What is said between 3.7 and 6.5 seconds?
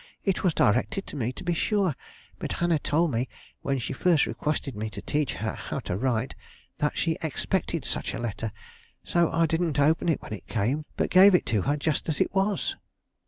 she first requested me to teach her how to write,